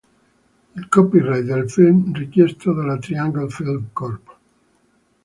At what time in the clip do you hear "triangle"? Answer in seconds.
2.97-3.47